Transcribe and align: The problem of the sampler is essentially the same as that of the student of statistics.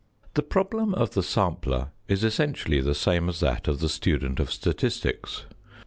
The 0.33 0.41
problem 0.41 0.95
of 0.95 1.11
the 1.11 1.21
sampler 1.21 1.91
is 2.07 2.23
essentially 2.23 2.81
the 2.81 2.95
same 2.95 3.29
as 3.29 3.39
that 3.41 3.67
of 3.67 3.81
the 3.81 3.87
student 3.87 4.39
of 4.39 4.51
statistics. 4.51 5.43